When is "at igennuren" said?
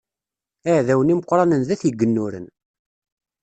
1.73-2.47